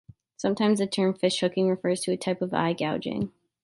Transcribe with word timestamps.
Sometimes, 0.35 0.79
the 0.79 0.87
term 0.87 1.13
fish 1.13 1.41
hooking 1.41 1.69
refers 1.69 2.01
to 2.01 2.11
a 2.11 2.17
type 2.17 2.41
of 2.41 2.55
eye 2.55 2.73
gouging. 2.73 3.31